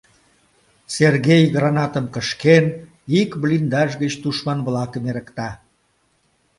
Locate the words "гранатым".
1.55-2.05